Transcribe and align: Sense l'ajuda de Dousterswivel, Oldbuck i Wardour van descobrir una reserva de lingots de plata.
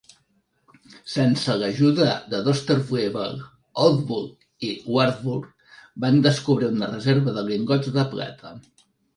Sense 1.15 1.57
l'ajuda 1.63 2.07
de 2.31 2.39
Dousterswivel, 2.47 3.37
Oldbuck 3.83 4.67
i 4.71 4.73
Wardour 4.97 5.39
van 6.07 6.19
descobrir 6.31 6.71
una 6.79 6.93
reserva 6.97 7.37
de 7.39 7.49
lingots 7.53 7.95
de 8.01 8.11
plata. 8.17 8.59